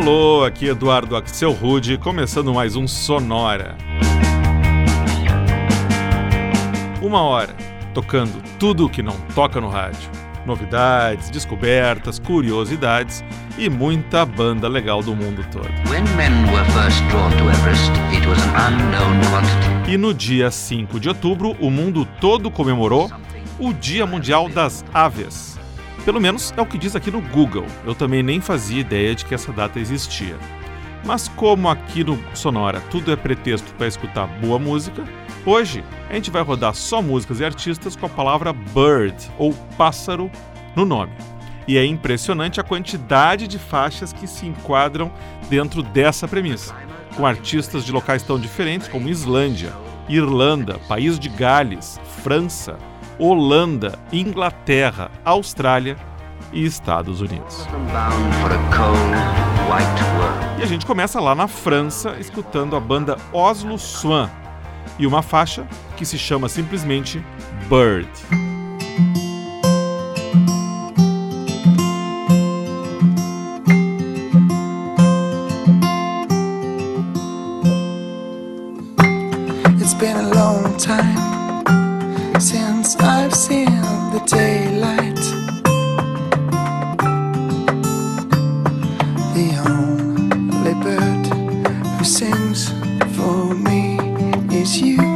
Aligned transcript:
Alô, 0.00 0.44
aqui 0.44 0.64
Eduardo 0.64 1.14
Axel 1.14 1.52
Rude, 1.52 1.98
começando 1.98 2.54
mais 2.54 2.74
um 2.74 2.88
Sonora. 2.88 3.76
Uma 7.02 7.20
hora, 7.20 7.54
tocando 7.92 8.42
tudo 8.58 8.86
o 8.86 8.88
que 8.88 9.02
não 9.02 9.14
toca 9.34 9.60
no 9.60 9.68
rádio. 9.68 10.10
Novidades, 10.46 11.28
descobertas, 11.28 12.18
curiosidades 12.18 13.22
e 13.58 13.68
muita 13.68 14.24
banda 14.24 14.68
legal 14.68 15.02
do 15.02 15.14
mundo 15.14 15.44
todo. 15.52 15.68
e 19.86 19.98
no 19.98 20.14
dia 20.14 20.50
5 20.50 20.98
de 20.98 21.10
outubro, 21.10 21.54
o 21.60 21.70
mundo 21.70 22.08
todo 22.18 22.50
comemorou 22.50 23.10
o 23.58 23.70
Dia 23.74 24.06
Mundial 24.06 24.48
das 24.48 24.82
Aves. 24.94 25.59
Pelo 26.04 26.20
menos 26.20 26.52
é 26.56 26.62
o 26.62 26.66
que 26.66 26.78
diz 26.78 26.96
aqui 26.96 27.10
no 27.10 27.20
Google. 27.20 27.66
Eu 27.84 27.94
também 27.94 28.22
nem 28.22 28.40
fazia 28.40 28.80
ideia 28.80 29.14
de 29.14 29.24
que 29.24 29.34
essa 29.34 29.52
data 29.52 29.78
existia. 29.78 30.36
Mas 31.04 31.28
como 31.28 31.68
aqui 31.68 32.02
no 32.02 32.18
Sonora 32.34 32.80
tudo 32.90 33.12
é 33.12 33.16
pretexto 33.16 33.74
para 33.74 33.86
escutar 33.86 34.26
boa 34.26 34.58
música, 34.58 35.04
hoje 35.44 35.84
a 36.08 36.14
gente 36.14 36.30
vai 36.30 36.42
rodar 36.42 36.74
só 36.74 37.00
músicas 37.02 37.40
e 37.40 37.44
artistas 37.44 37.96
com 37.96 38.06
a 38.06 38.08
palavra 38.08 38.52
bird 38.52 39.14
ou 39.38 39.52
pássaro 39.76 40.30
no 40.74 40.84
nome. 40.84 41.12
E 41.68 41.76
é 41.76 41.84
impressionante 41.84 42.60
a 42.60 42.64
quantidade 42.64 43.46
de 43.46 43.58
faixas 43.58 44.12
que 44.12 44.26
se 44.26 44.46
enquadram 44.46 45.12
dentro 45.48 45.82
dessa 45.82 46.26
premissa, 46.26 46.74
com 47.16 47.26
artistas 47.26 47.84
de 47.84 47.92
locais 47.92 48.22
tão 48.22 48.38
diferentes 48.38 48.88
como 48.88 49.08
Islândia, 49.08 49.72
Irlanda, 50.08 50.78
País 50.88 51.18
de 51.18 51.28
Gales, 51.28 52.00
França, 52.22 52.76
Holanda, 53.20 53.98
Inglaterra, 54.10 55.10
Austrália 55.22 55.96
e 56.52 56.64
Estados 56.64 57.20
Unidos. 57.20 57.68
E 60.58 60.62
a 60.62 60.66
gente 60.66 60.86
começa 60.86 61.20
lá 61.20 61.34
na 61.34 61.46
França 61.46 62.16
escutando 62.18 62.74
a 62.74 62.80
banda 62.80 63.18
Oslo 63.30 63.78
Swan 63.78 64.30
e 64.98 65.06
uma 65.06 65.20
faixa 65.20 65.68
que 65.96 66.06
se 66.06 66.18
chama 66.18 66.48
simplesmente 66.48 67.22
Bird. 67.68 68.08
Is 94.60 94.82
you. 94.82 95.09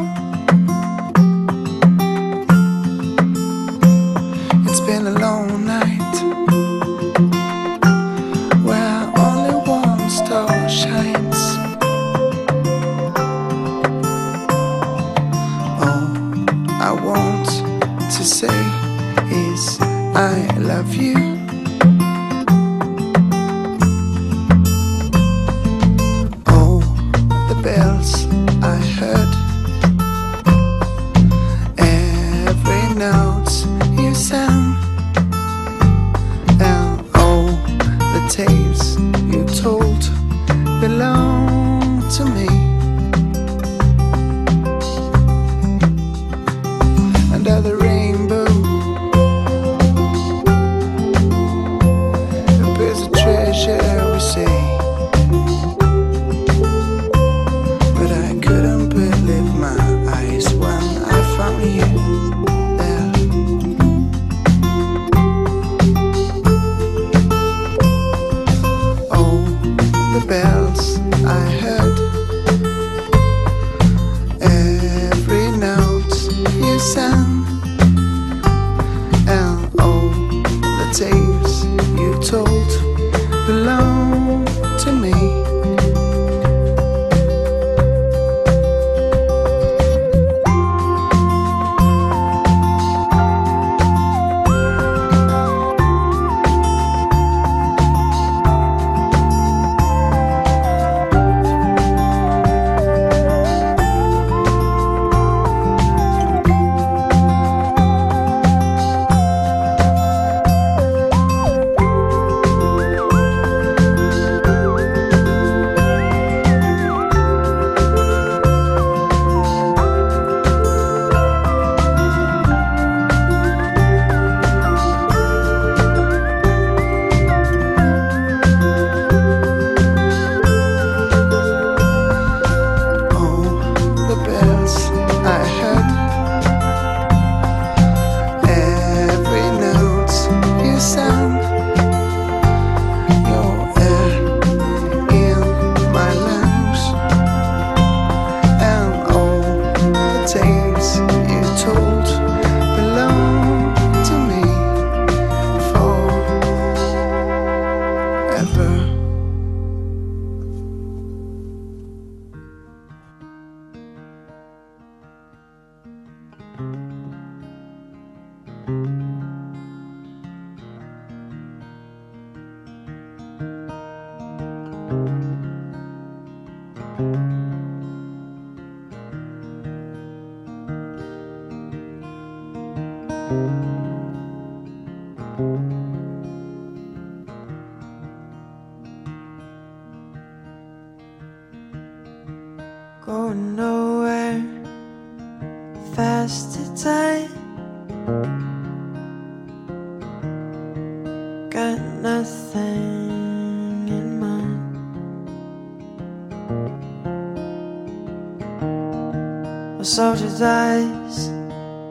Soldier 209.85 210.31
dies 210.39 211.29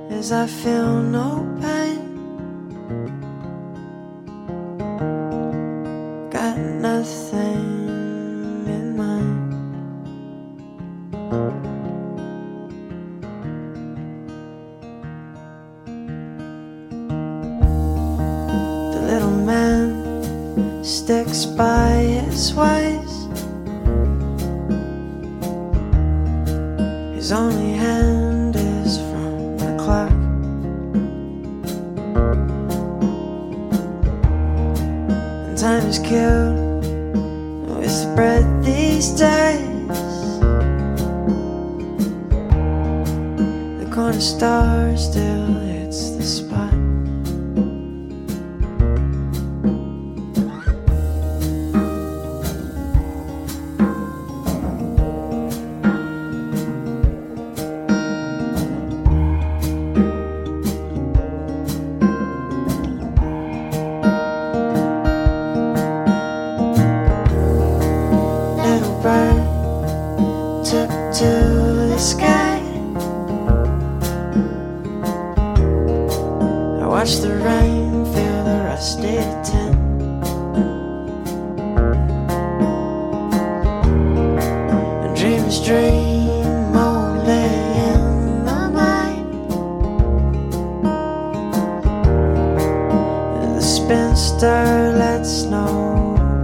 as 0.09 0.31
I 0.31 0.47
feel 0.47 0.99
no 1.03 1.45
pain. 1.61 1.92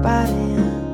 body. 0.01 0.88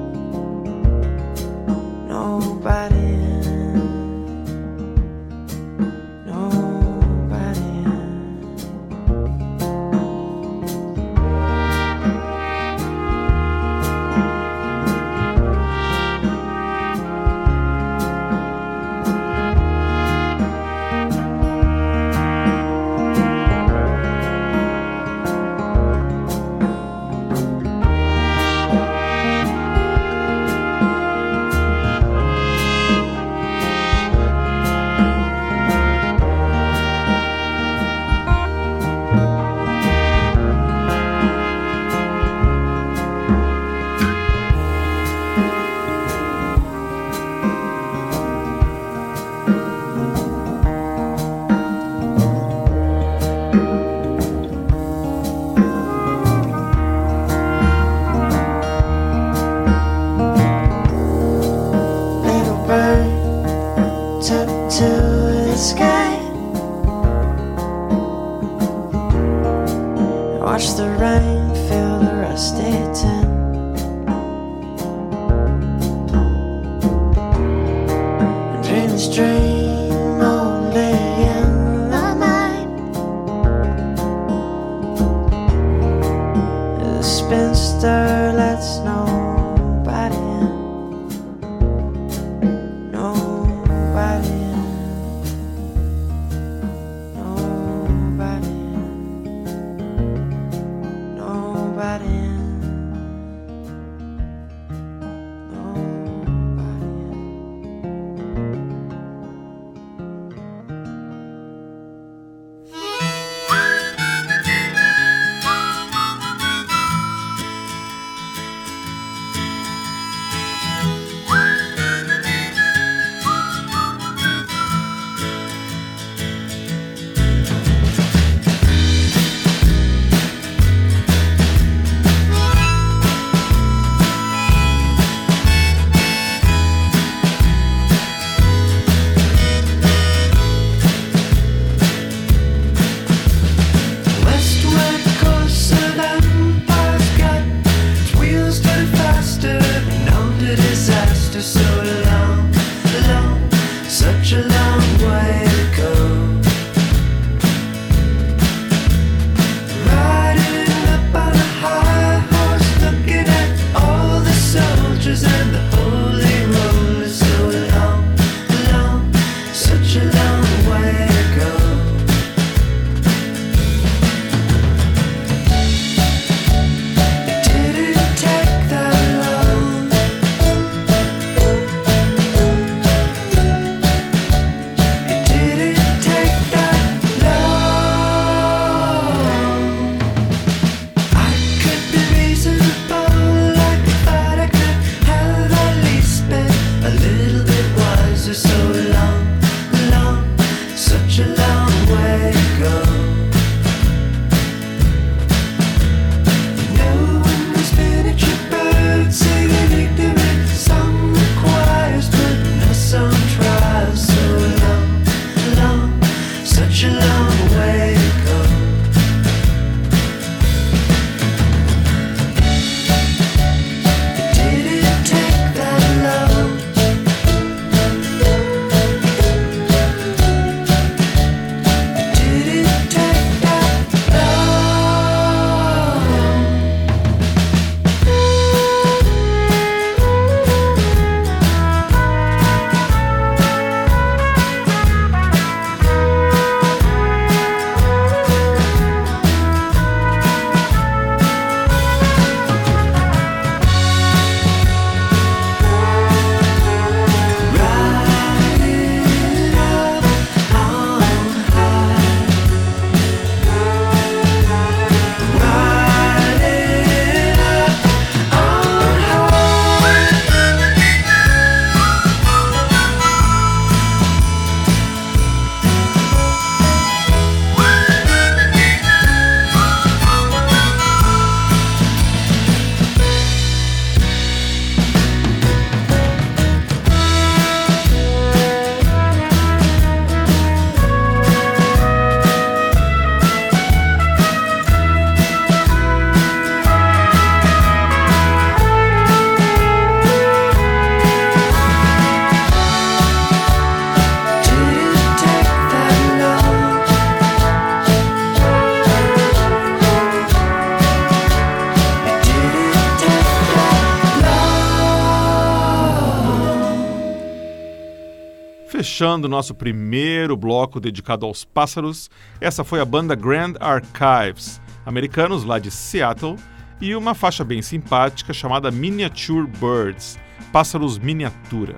Fechando 318.95 319.27
nosso 319.27 319.53
primeiro 319.53 320.37
bloco 320.37 320.79
dedicado 320.79 321.25
aos 321.25 321.43
pássaros, 321.43 322.09
essa 322.39 322.63
foi 322.63 322.79
a 322.79 322.85
banda 322.85 323.13
Grand 323.13 323.55
Archives, 323.59 324.61
americanos 324.85 325.43
lá 325.43 325.59
de 325.59 325.69
Seattle, 325.69 326.37
e 326.79 326.95
uma 326.95 327.13
faixa 327.13 327.43
bem 327.43 327.61
simpática 327.61 328.31
chamada 328.31 328.71
Miniature 328.71 329.47
Birds, 329.47 330.17
pássaros 330.53 330.97
miniatura. 330.97 331.75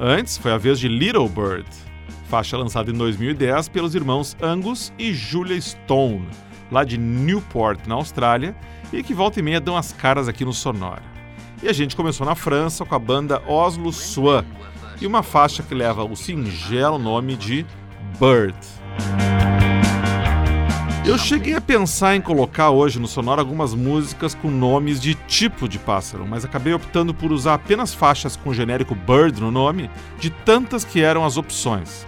Antes 0.00 0.36
foi 0.36 0.50
a 0.50 0.58
vez 0.58 0.80
de 0.80 0.88
Little 0.88 1.28
Bird, 1.28 1.64
faixa 2.28 2.56
lançada 2.56 2.90
em 2.90 2.94
2010 2.94 3.68
pelos 3.68 3.94
irmãos 3.94 4.36
Angus 4.42 4.92
e 4.98 5.14
Julia 5.14 5.60
Stone, 5.60 6.28
lá 6.72 6.82
de 6.82 6.98
Newport, 6.98 7.86
na 7.86 7.94
Austrália, 7.94 8.52
e 8.92 9.04
que 9.04 9.14
volta 9.14 9.38
e 9.38 9.44
meia 9.44 9.60
dão 9.60 9.76
as 9.76 9.92
caras 9.92 10.26
aqui 10.26 10.44
no 10.44 10.52
Sonora. 10.52 11.04
E 11.62 11.68
a 11.68 11.72
gente 11.72 11.94
começou 11.94 12.26
na 12.26 12.34
França 12.34 12.84
com 12.84 12.96
a 12.96 12.98
banda 12.98 13.40
Oslo 13.46 13.92
Swan, 13.92 14.44
e 15.04 15.06
uma 15.06 15.22
faixa 15.22 15.62
que 15.62 15.74
leva 15.74 16.04
o 16.04 16.14
singelo 16.14 16.98
nome 16.98 17.36
de 17.36 17.66
Bird. 18.20 18.56
Eu 21.04 21.18
cheguei 21.18 21.54
a 21.54 21.60
pensar 21.60 22.14
em 22.14 22.20
colocar 22.20 22.70
hoje 22.70 23.00
no 23.00 23.08
Sonora 23.08 23.40
algumas 23.40 23.74
músicas 23.74 24.34
com 24.34 24.48
nomes 24.48 25.00
de 25.00 25.14
tipo 25.14 25.68
de 25.68 25.78
pássaro, 25.78 26.24
mas 26.24 26.44
acabei 26.44 26.72
optando 26.72 27.12
por 27.12 27.32
usar 27.32 27.54
apenas 27.54 27.92
faixas 27.92 28.36
com 28.36 28.50
o 28.50 28.54
genérico 28.54 28.94
Bird 28.94 29.40
no 29.40 29.50
nome, 29.50 29.90
de 30.20 30.30
tantas 30.30 30.84
que 30.84 31.00
eram 31.00 31.24
as 31.24 31.36
opções. 31.36 32.06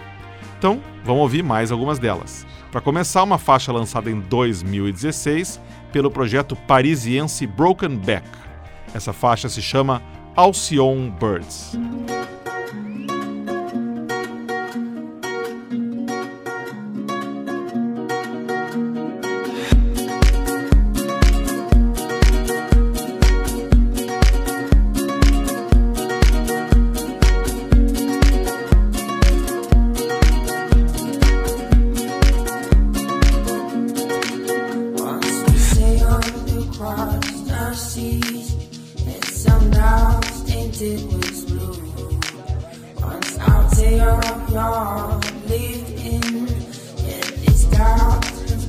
Então, 0.57 0.81
vamos 1.05 1.23
ouvir 1.23 1.43
mais 1.43 1.73
algumas 1.73 1.99
delas. 1.99 2.47
Para 2.71 2.81
começar, 2.81 3.25
uma 3.25 3.39
faixa 3.39 3.73
lançada 3.73 4.09
em 4.09 4.21
2016 4.21 5.61
pelo 5.93 6.11
projeto 6.11 6.55
parisiense 6.55 7.47
Broken 7.47 7.97
Back. 7.97 8.29
Essa 8.95 9.13
faixa 9.13 9.49
se 9.49 9.61
chama 9.61 10.01
Alcyon 10.37 11.11
Birds. 11.11 11.77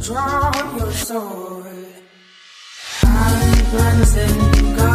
drown 0.06 0.78
your 0.78 0.92
soul. 0.92 1.64
I'm 3.04 3.66
cleansing 3.72 4.76
God. 4.78 4.95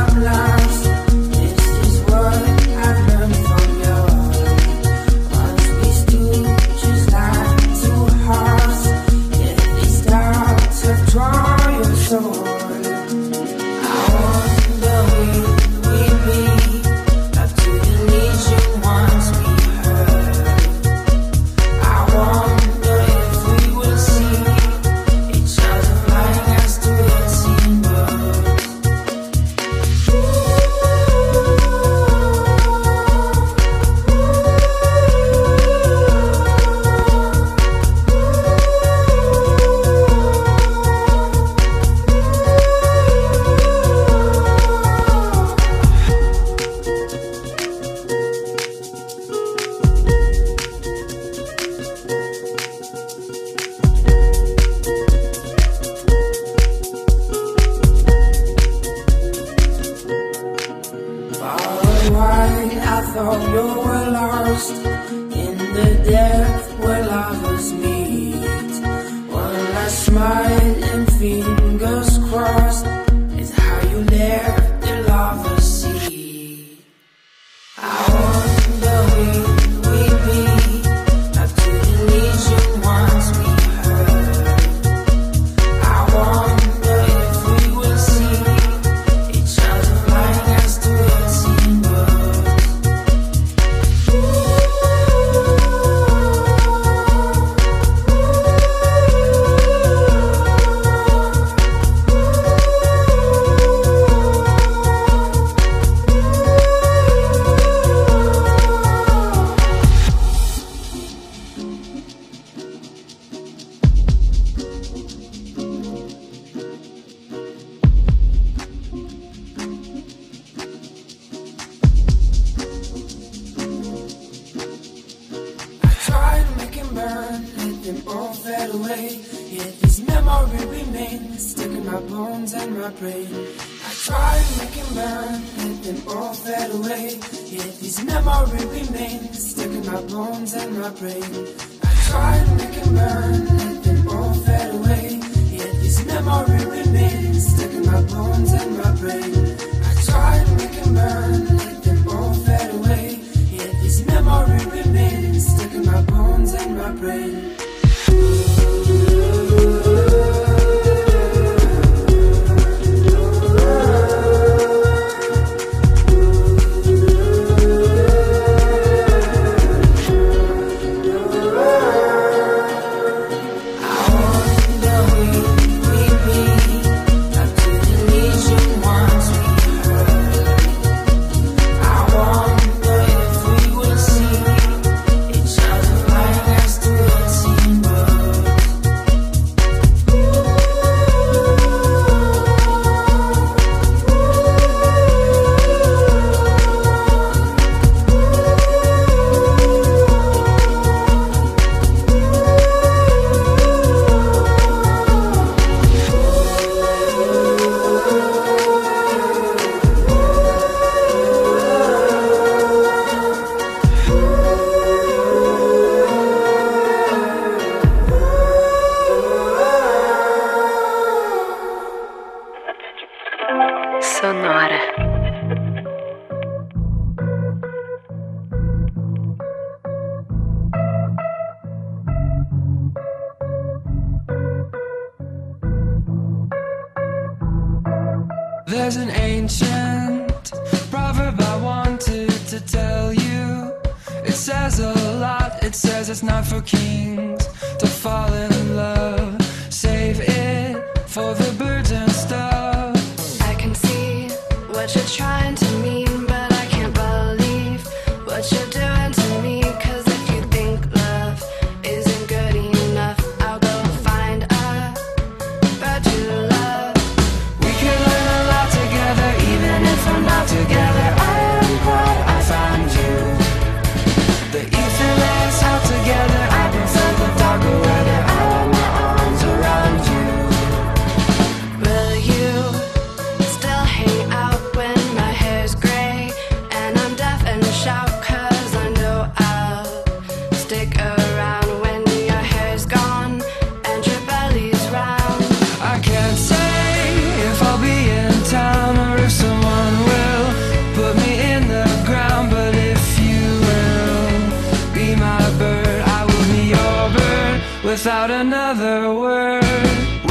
without 308.02 308.30
another 308.30 309.12
word. 309.12 309.62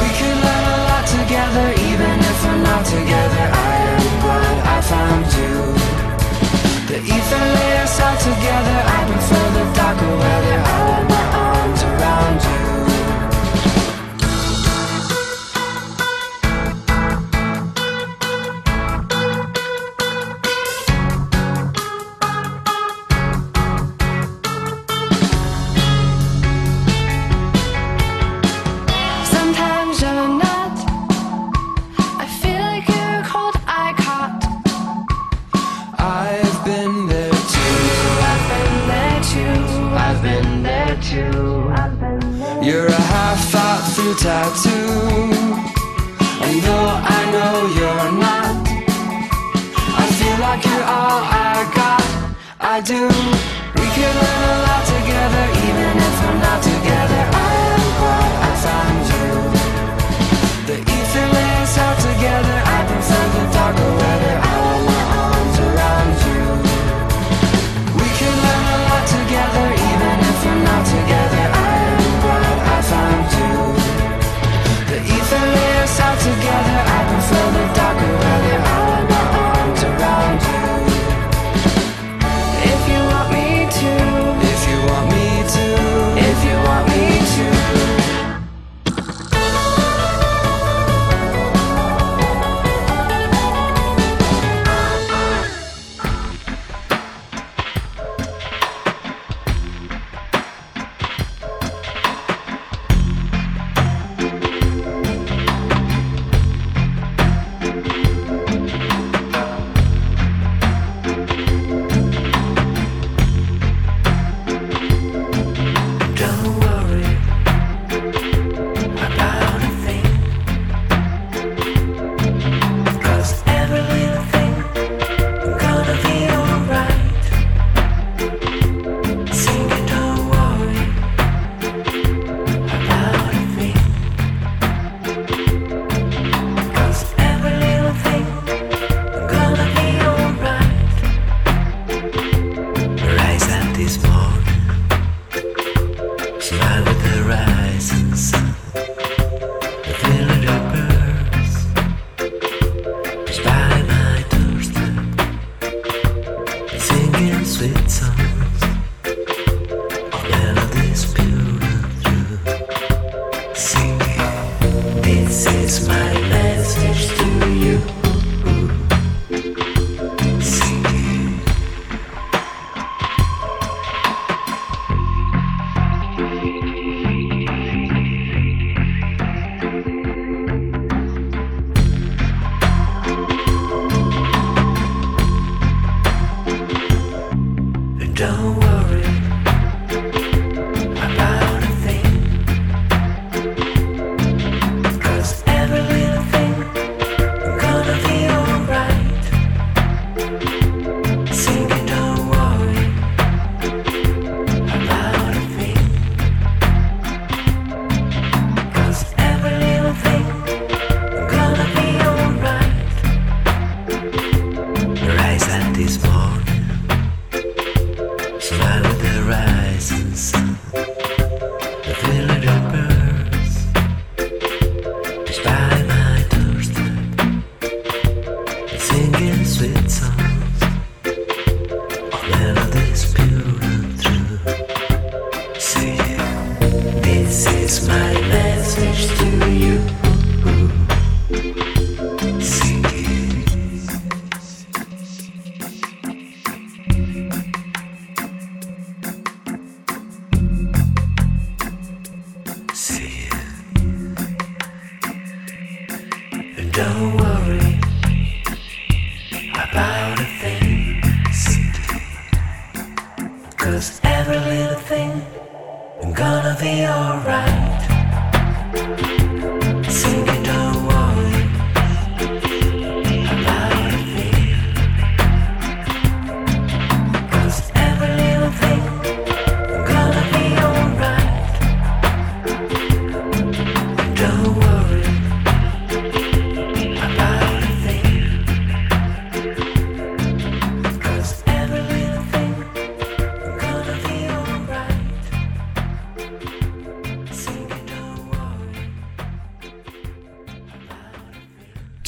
We 0.00 0.08
could 0.18 0.38
learn 0.46 0.64
a 0.74 0.80
lot 0.90 1.06
together 1.06 1.66
even 1.88 2.14
if 2.30 2.44
we're 2.44 2.62
not 2.70 2.84
together. 2.84 3.44
I 3.68 3.74
am 3.94 4.06
glad 4.22 4.56
I 4.74 4.78
found 4.92 5.26
you. 5.38 5.54
The 6.90 6.98
ether 6.98 7.44
layers 7.58 8.00
out 8.00 8.18
together. 8.18 8.80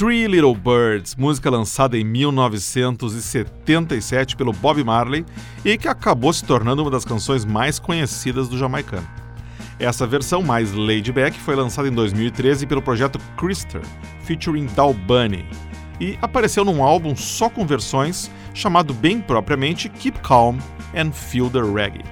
Three 0.02 0.26
Little 0.26 0.56
Birds, 0.56 1.14
música 1.14 1.48
lançada 1.48 1.96
em 1.96 2.02
1977 2.02 4.34
pelo 4.34 4.52
Bob 4.52 4.82
Marley 4.82 5.24
e 5.64 5.78
que 5.78 5.86
acabou 5.86 6.32
se 6.32 6.44
tornando 6.44 6.82
uma 6.82 6.90
das 6.90 7.04
canções 7.04 7.44
mais 7.44 7.78
conhecidas 7.78 8.48
do 8.48 8.58
jamaicano. 8.58 9.06
Essa 9.78 10.04
versão 10.04 10.42
mais 10.42 10.72
laid 10.72 11.12
back 11.12 11.38
foi 11.38 11.54
lançada 11.54 11.86
em 11.86 11.92
2013 11.92 12.66
pelo 12.66 12.82
projeto 12.82 13.16
Krister, 13.36 13.80
featuring 14.24 14.66
Dal 14.74 14.92
Bunny, 14.92 15.46
e 16.00 16.18
apareceu 16.20 16.64
num 16.64 16.82
álbum 16.82 17.14
só 17.14 17.48
com 17.48 17.64
versões 17.64 18.28
chamado 18.52 18.92
bem 18.92 19.20
propriamente 19.20 19.88
Keep 19.88 20.18
Calm 20.18 20.58
and 20.96 21.12
Feel 21.12 21.48
the 21.48 21.62
Reggae. 21.62 22.02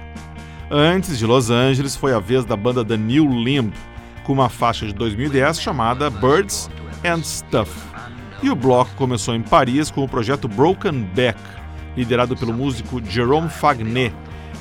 Antes 0.71 1.19
de 1.19 1.25
Los 1.25 1.49
Angeles 1.49 1.97
foi 1.97 2.13
a 2.13 2.19
vez 2.19 2.45
da 2.45 2.55
banda 2.55 2.85
The 2.85 2.95
New 2.95 3.27
Limb, 3.27 3.73
com 4.23 4.31
uma 4.31 4.47
faixa 4.47 4.85
de 4.85 4.93
2010 4.93 5.59
chamada 5.59 6.09
Birds 6.09 6.69
and 7.03 7.23
Stuff. 7.23 7.71
E 8.43 8.49
o 8.49 8.55
bloco 8.55 8.91
começou 8.95 9.35
em 9.35 9.41
Paris 9.41 9.91
com 9.91 10.03
o 10.03 10.09
projeto 10.09 10.47
Broken 10.47 11.03
Back, 11.15 11.39
liderado 11.95 12.35
pelo 12.35 12.53
músico 12.53 13.01
Jerome 13.03 13.49
Fagnet, 13.49 14.13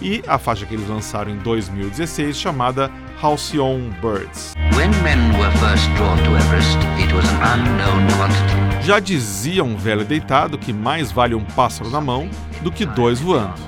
e 0.02 0.22
a 0.26 0.38
faixa 0.38 0.66
que 0.66 0.74
eles 0.74 0.88
lançaram 0.88 1.30
em 1.30 1.38
2016 1.38 2.36
chamada 2.36 2.90
Halcyon 3.22 3.90
Birds. 4.00 4.54
Já 8.82 8.98
dizia 8.98 9.62
um 9.62 9.76
velho 9.76 10.04
deitado 10.04 10.58
que 10.58 10.72
mais 10.72 11.12
vale 11.12 11.34
um 11.34 11.44
pássaro 11.44 11.90
na 11.90 12.00
mão 12.00 12.30
do 12.62 12.72
que 12.72 12.86
dois 12.86 13.20
voando. 13.20 13.60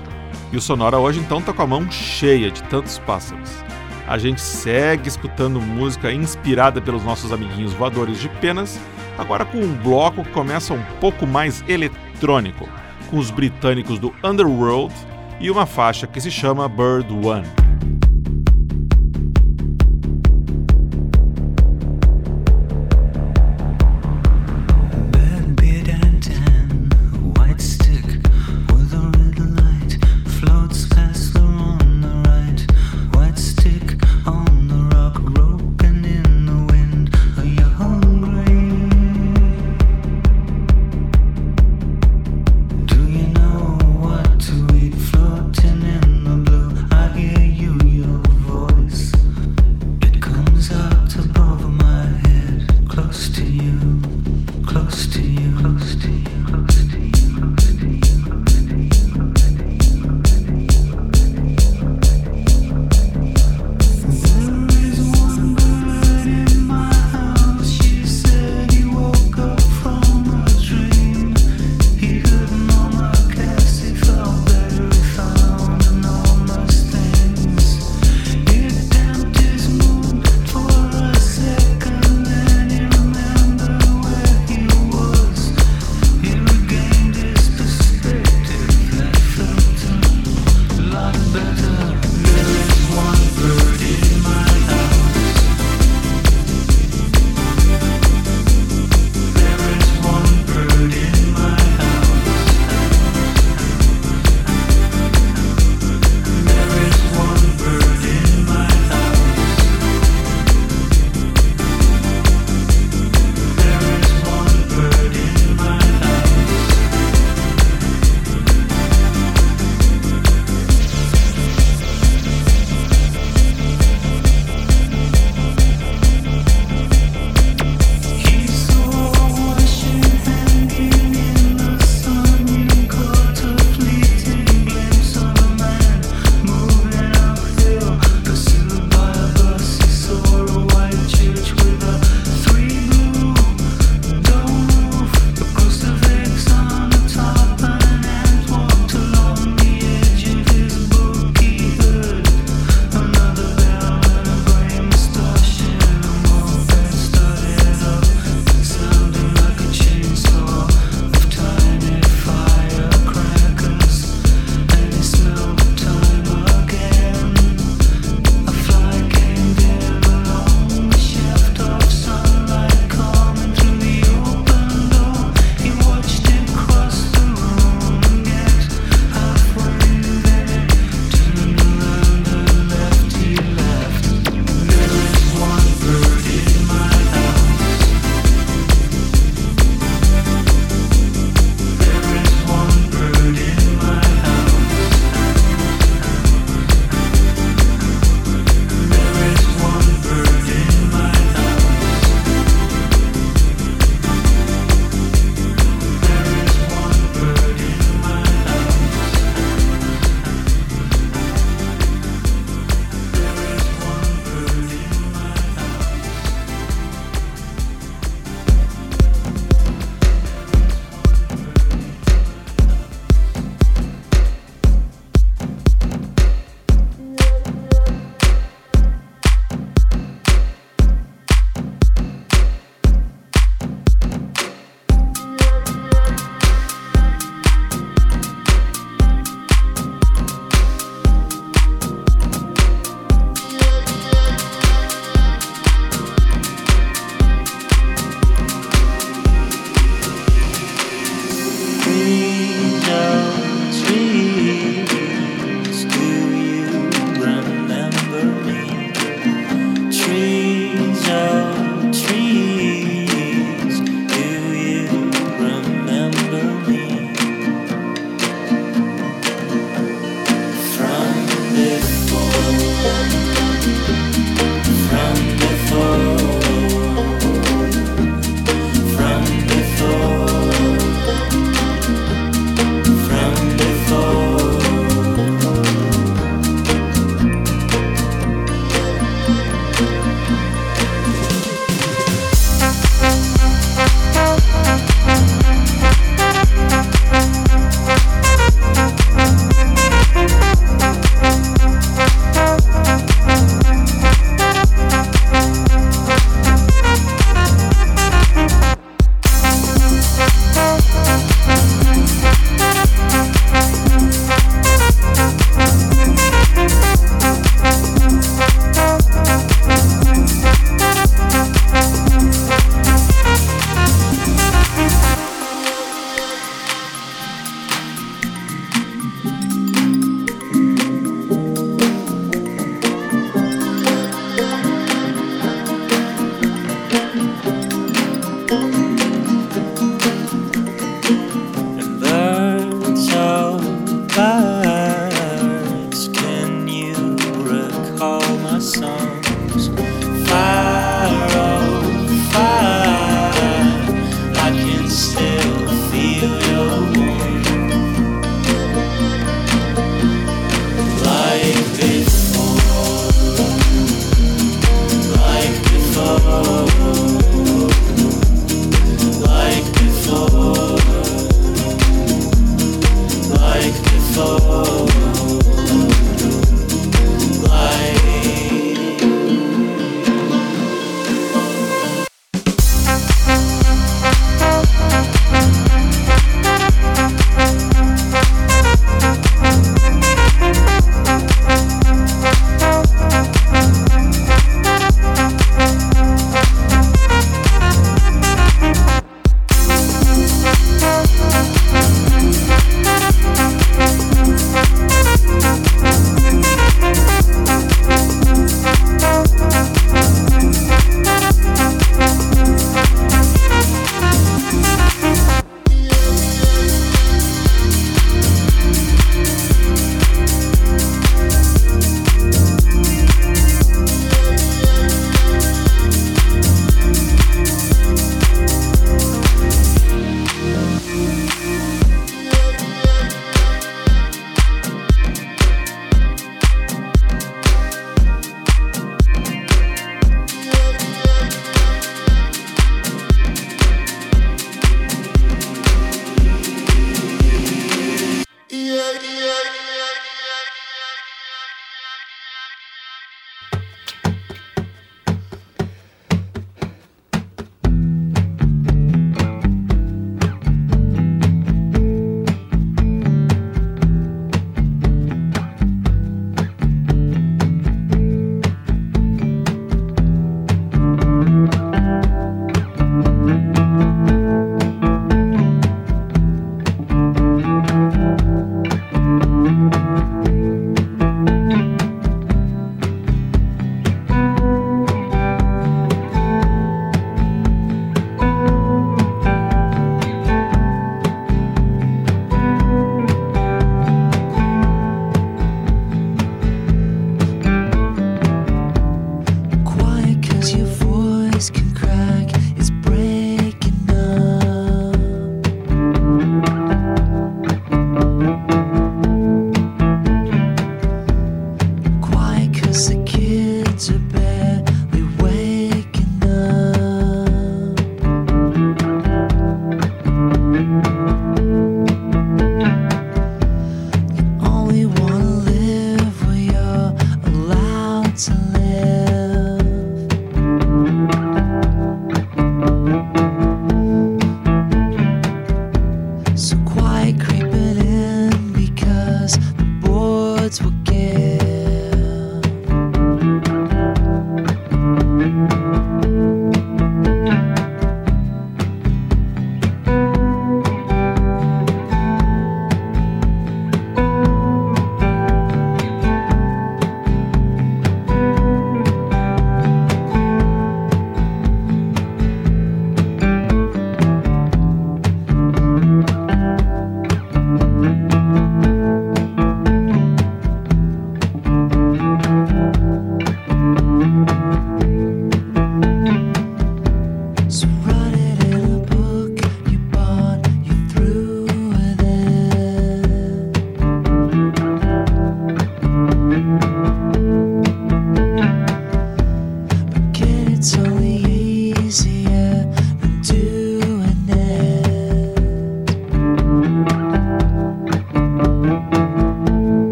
E 0.50 0.56
o 0.56 0.60
Sonora 0.60 0.98
hoje 0.98 1.20
então 1.20 1.38
está 1.38 1.52
com 1.52 1.62
a 1.62 1.66
mão 1.66 1.90
cheia 1.90 2.50
de 2.50 2.62
tantos 2.64 2.98
pássaros 2.98 3.50
a 4.12 4.18
gente 4.18 4.42
segue 4.42 5.08
escutando 5.08 5.58
música 5.58 6.12
inspirada 6.12 6.82
pelos 6.82 7.02
nossos 7.02 7.32
amiguinhos 7.32 7.72
voadores 7.72 8.20
de 8.20 8.28
penas, 8.28 8.78
agora 9.16 9.42
com 9.42 9.56
um 9.56 9.74
bloco 9.76 10.22
que 10.22 10.28
começa 10.28 10.74
um 10.74 10.82
pouco 11.00 11.26
mais 11.26 11.64
eletrônico, 11.66 12.68
com 13.10 13.16
os 13.16 13.30
britânicos 13.30 13.98
do 13.98 14.14
Underworld 14.22 14.94
e 15.40 15.50
uma 15.50 15.64
faixa 15.64 16.06
que 16.06 16.20
se 16.20 16.30
chama 16.30 16.68
Bird 16.68 17.10
One. 17.10 17.61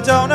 Don't 0.00 0.29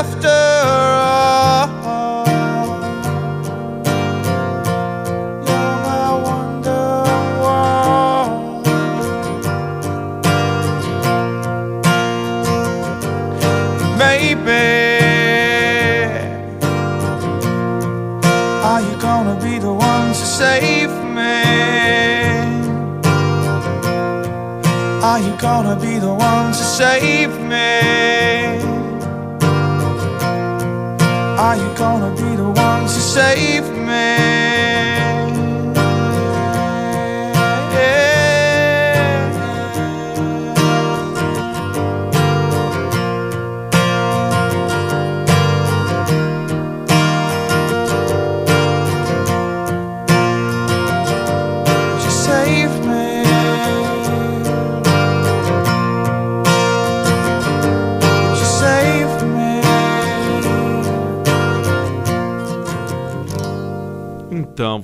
after 0.00 0.29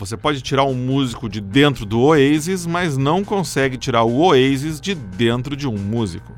você 0.07 0.17
pode 0.17 0.41
tirar 0.41 0.65
um 0.65 0.75
músico 0.75 1.29
de 1.29 1.41
dentro 1.41 1.85
do 1.85 2.01
Oasis, 2.01 2.65
mas 2.65 2.97
não 2.97 3.25
consegue 3.25 3.77
tirar 3.77 4.05
o 4.05 4.19
Oasis 4.19 4.81
de 4.81 4.95
dentro 4.95 5.57
de 5.57 5.67
um 5.67 5.77
músico. 5.77 6.33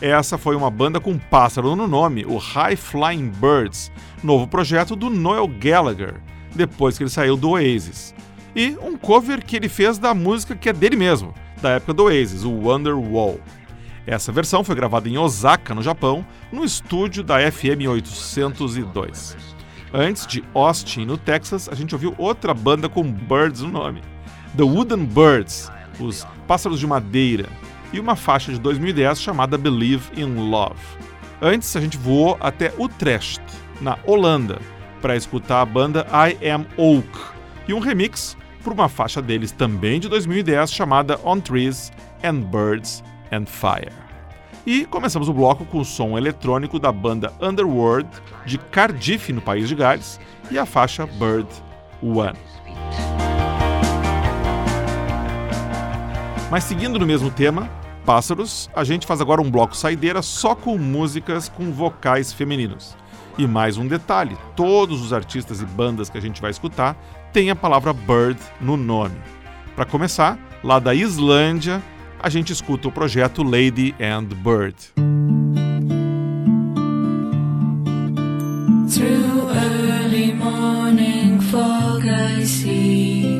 Essa 0.00 0.38
foi 0.38 0.56
uma 0.56 0.70
banda 0.70 0.98
com 0.98 1.18
pássaro 1.18 1.76
no 1.76 1.86
nome, 1.86 2.24
o 2.24 2.38
High 2.38 2.76
Flying 2.76 3.28
Birds, 3.28 3.92
novo 4.22 4.46
projeto 4.46 4.96
do 4.96 5.10
Noel 5.10 5.46
Gallagher, 5.46 6.14
depois 6.54 6.96
que 6.96 7.02
ele 7.02 7.10
saiu 7.10 7.36
do 7.36 7.50
Oasis. 7.50 8.14
E 8.56 8.70
um 8.82 8.96
cover 8.96 9.44
que 9.44 9.56
ele 9.56 9.68
fez 9.68 9.98
da 9.98 10.14
música 10.14 10.56
que 10.56 10.70
é 10.70 10.72
dele 10.72 10.96
mesmo, 10.96 11.34
da 11.60 11.72
época 11.72 11.92
do 11.92 12.04
Oasis, 12.04 12.42
o 12.42 12.50
Wonderwall. 12.50 13.38
Essa 14.06 14.32
versão 14.32 14.64
foi 14.64 14.74
gravada 14.74 15.10
em 15.10 15.18
Osaka, 15.18 15.74
no 15.74 15.82
Japão, 15.82 16.24
no 16.50 16.64
estúdio 16.64 17.22
da 17.22 17.38
FM 17.52 17.86
802. 17.86 19.49
Antes 19.92 20.26
de 20.26 20.44
Austin, 20.54 21.04
no 21.04 21.18
Texas, 21.18 21.68
a 21.68 21.74
gente 21.74 21.94
ouviu 21.94 22.14
outra 22.16 22.54
banda 22.54 22.88
com 22.88 23.02
birds 23.02 23.60
no 23.60 23.70
nome, 23.70 24.02
The 24.56 24.62
Wooden 24.62 25.04
Birds, 25.04 25.70
os 25.98 26.26
Pássaros 26.46 26.78
de 26.78 26.86
Madeira, 26.86 27.48
e 27.92 27.98
uma 27.98 28.14
faixa 28.14 28.52
de 28.52 28.58
2010 28.60 29.20
chamada 29.20 29.58
Believe 29.58 30.10
in 30.16 30.48
Love. 30.48 30.80
Antes, 31.42 31.74
a 31.74 31.80
gente 31.80 31.96
voou 31.96 32.36
até 32.40 32.72
Utrecht, 32.78 33.42
na 33.80 33.98
Holanda, 34.06 34.60
para 35.00 35.16
escutar 35.16 35.62
a 35.62 35.66
banda 35.66 36.06
I 36.12 36.48
Am 36.48 36.66
Oak 36.76 37.08
e 37.66 37.74
um 37.74 37.80
remix 37.80 38.36
por 38.62 38.72
uma 38.72 38.88
faixa 38.88 39.20
deles 39.22 39.50
também 39.50 39.98
de 39.98 40.08
2010 40.08 40.72
chamada 40.72 41.18
On 41.24 41.40
Trees 41.40 41.90
and 42.22 42.40
Birds 42.42 43.02
and 43.32 43.46
Fire. 43.46 44.09
E 44.66 44.84
começamos 44.84 45.28
o 45.28 45.32
bloco 45.32 45.64
com 45.64 45.78
o 45.78 45.84
som 45.84 46.18
eletrônico 46.18 46.78
da 46.78 46.92
banda 46.92 47.32
Underworld 47.40 48.08
de 48.44 48.58
Cardiff, 48.58 49.32
no 49.32 49.40
país 49.40 49.68
de 49.68 49.74
Gales, 49.74 50.20
e 50.50 50.58
a 50.58 50.66
faixa 50.66 51.06
Bird 51.06 51.48
One. 52.02 52.38
Mas 56.50 56.64
seguindo 56.64 56.98
no 56.98 57.06
mesmo 57.06 57.30
tema, 57.30 57.70
pássaros, 58.04 58.68
a 58.74 58.84
gente 58.84 59.06
faz 59.06 59.20
agora 59.20 59.40
um 59.40 59.50
bloco 59.50 59.74
saideira 59.74 60.20
só 60.20 60.54
com 60.54 60.76
músicas 60.76 61.48
com 61.48 61.72
vocais 61.72 62.32
femininos. 62.32 62.96
E 63.38 63.46
mais 63.46 63.78
um 63.78 63.86
detalhe: 63.86 64.36
todos 64.54 65.00
os 65.00 65.12
artistas 65.12 65.62
e 65.62 65.64
bandas 65.64 66.10
que 66.10 66.18
a 66.18 66.20
gente 66.20 66.40
vai 66.40 66.50
escutar 66.50 66.96
têm 67.32 67.50
a 67.50 67.56
palavra 67.56 67.94
bird 67.94 68.38
no 68.60 68.76
nome. 68.76 69.16
Para 69.74 69.86
começar, 69.86 70.38
lá 70.62 70.78
da 70.78 70.94
Islândia, 70.94 71.82
a 72.22 72.28
gente 72.28 72.52
escuta 72.52 72.88
o 72.88 72.92
projeto 72.92 73.42
Lady 73.42 73.94
and 73.98 74.34
Bird. 74.42 74.74
Through 78.88 79.48
early 79.50 80.34
morning 80.34 81.40
fog 81.50 82.06
I 82.06 82.44
see 82.44 83.38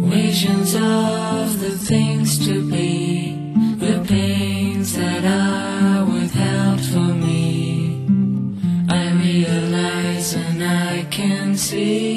visions 0.00 0.74
of 0.74 1.58
the 1.60 1.76
things 1.84 2.38
to 2.46 2.62
be, 2.62 3.36
the 3.78 4.00
pains 4.06 4.94
that 4.94 5.24
are 5.24 6.04
withheld 6.04 6.80
from 6.80 7.20
me. 7.20 8.06
I 8.88 9.10
realize 9.12 10.34
and 10.34 10.62
I 10.62 11.04
can 11.10 11.56
see 11.56 12.08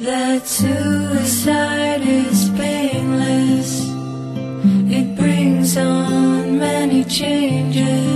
that 0.00 0.46
suicide 0.46 2.02
is 2.02 2.41
meaningless. 2.62 3.70
It 4.98 5.16
brings 5.16 5.76
on 5.76 6.58
many 6.58 7.04
changes. 7.04 8.11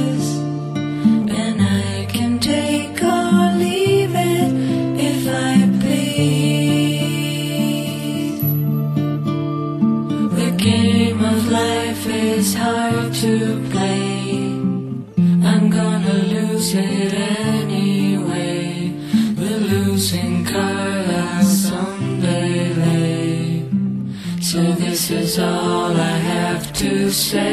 Is 25.17 25.39
all 25.39 25.97
I 25.97 26.19
have 26.35 26.73
to 26.75 27.11
say. 27.11 27.47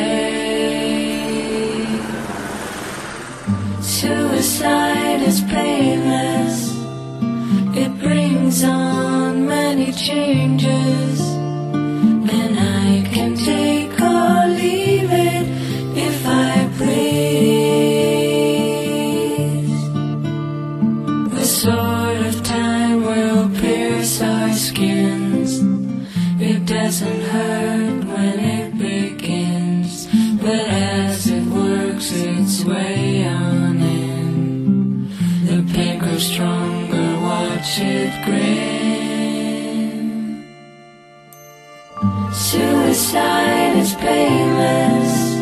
Suicide 3.81 5.21
is 5.21 5.41
painless. 5.41 6.57
It 7.75 7.91
brings 7.99 8.63
on 8.63 9.47
many 9.47 9.91
changes. 9.93 11.42
It 37.75 38.13
grin. 38.23 38.53
Suicide 42.31 43.77
is 43.77 43.95
painless. 43.95 45.41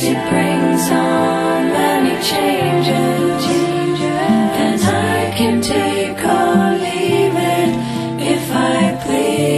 It 0.00 0.16
brings 0.30 0.90
on 0.92 1.72
many 1.72 2.14
changes, 2.22 3.44
and 4.64 4.80
I 4.80 5.34
can 5.36 5.60
take 5.60 6.22
or 6.24 6.78
leave 6.78 7.34
it 7.34 7.74
if 8.22 8.52
I 8.54 8.96
please. 9.04 9.50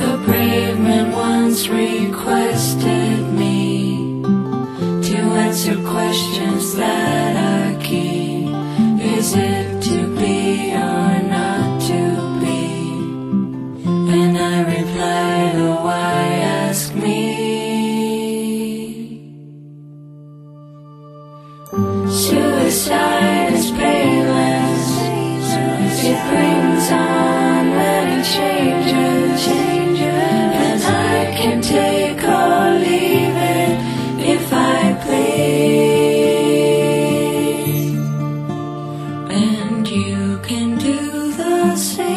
The 0.00 0.16
brave 0.26 0.78
man 0.80 1.12
once 1.12 1.68
requested 1.68 3.32
me 3.32 4.22
to 4.22 5.16
answer 5.16 5.76
questions 5.84 6.74
that 6.74 7.15
you 40.66 40.76
can 40.76 40.78
do 40.78 41.32
the 41.32 41.76
same 41.76 42.15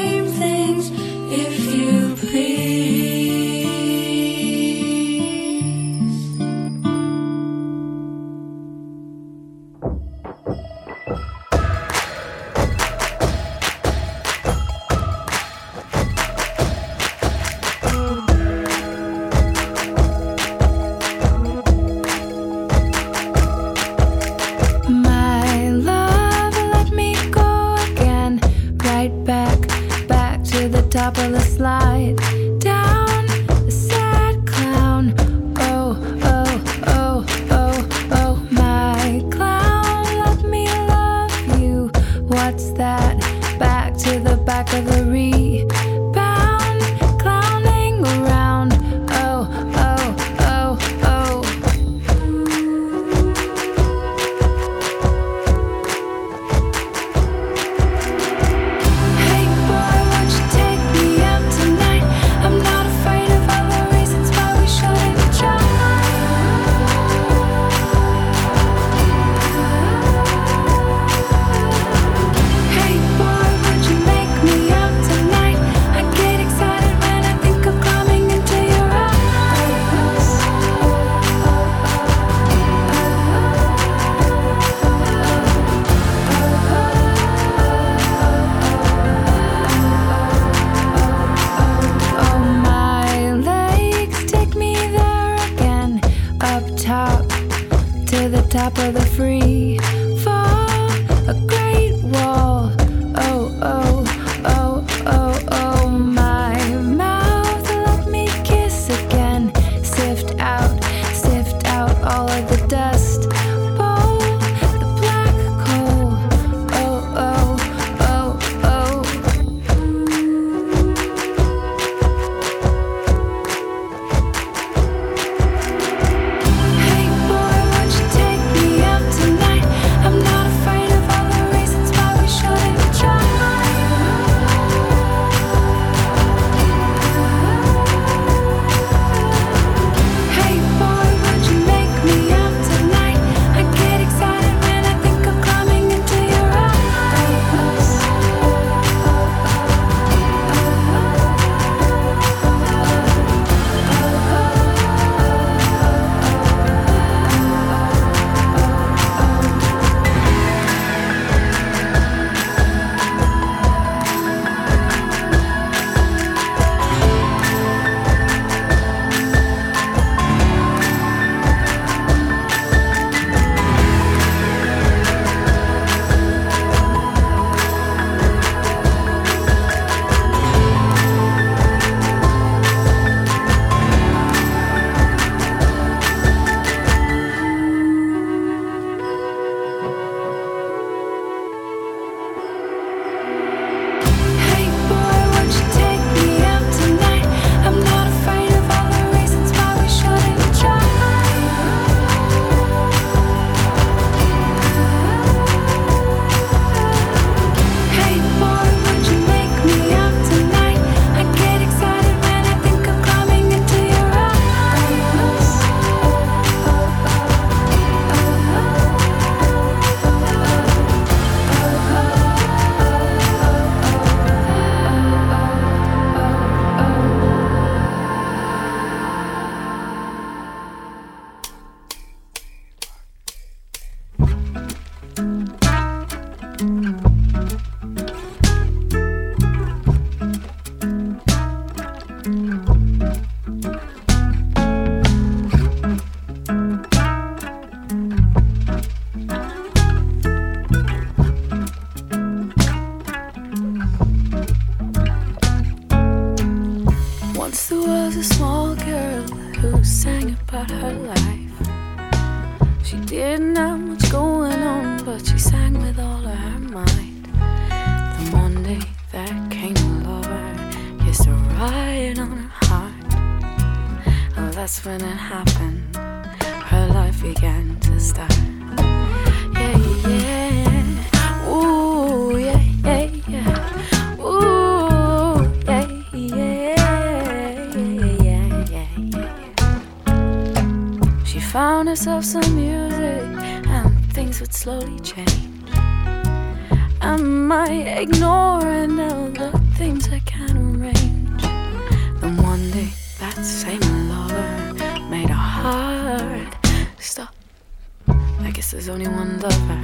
Guess 308.60 308.72
there's 308.72 308.89
only 308.89 309.07
one 309.07 309.39
lover 309.39 309.80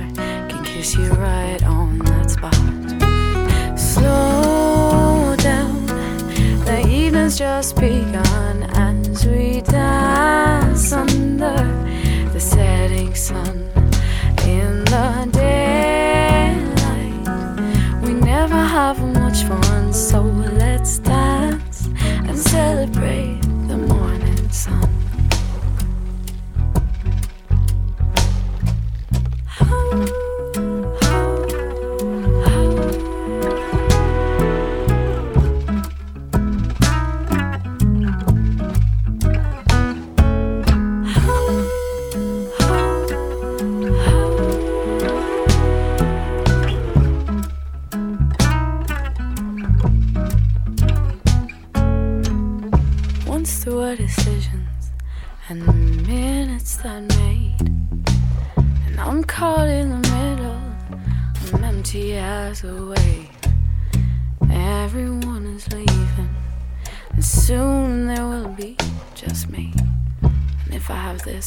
can 0.50 0.66
kiss 0.66 0.98
you 0.98 1.10
right 1.12 1.64
on 1.64 1.98
that 2.00 2.30
spot. 2.30 2.54
Slow 3.80 5.34
down, 5.38 5.86
the 6.66 6.86
evening's 6.86 7.38
just 7.38 7.78
begun, 7.78 8.64
and 8.74 9.18
we 9.32 9.62
dance 9.62 10.92
under 10.92 11.56
the 12.34 12.40
setting 12.42 13.16
sun. 13.16 13.64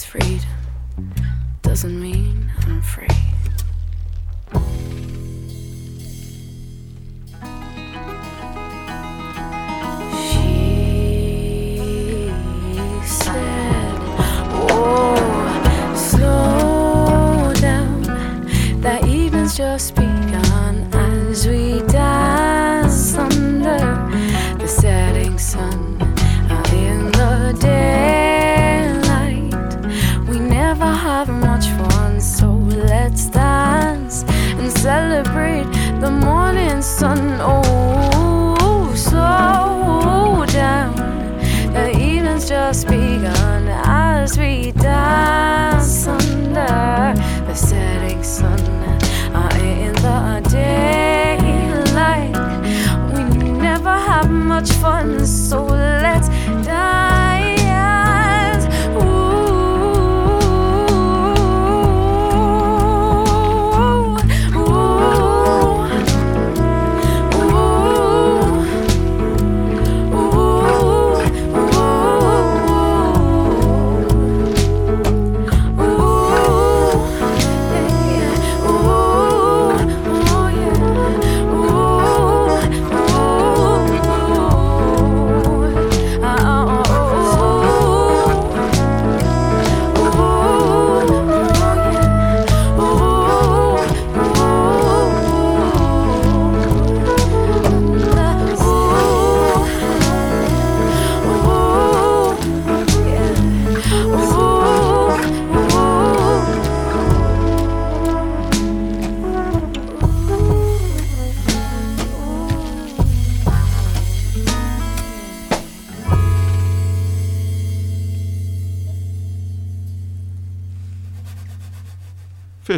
freed. 0.04 0.44
Doesn't 1.62 2.00
mean 2.00 2.17
sun. 36.98 37.38
Oh, 37.40 38.92
slow 38.96 40.44
down, 40.46 40.96
the 41.72 41.90
evening's 41.96 42.48
just 42.48 42.88
begun 42.88 43.37